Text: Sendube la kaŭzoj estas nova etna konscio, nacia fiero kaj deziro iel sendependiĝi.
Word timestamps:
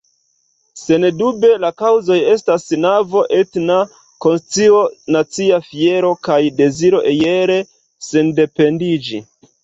Sendube 0.83 1.49
la 1.63 1.69
kaŭzoj 1.81 2.15
estas 2.29 2.63
nova 2.85 3.21
etna 3.39 3.75
konscio, 4.25 4.79
nacia 5.17 5.59
fiero 5.67 6.09
kaj 6.29 6.39
deziro 6.63 7.03
iel 7.11 7.53
sendependiĝi. 8.07 9.21